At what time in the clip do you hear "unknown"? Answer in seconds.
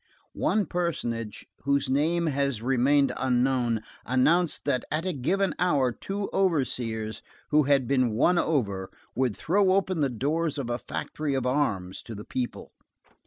3.17-3.81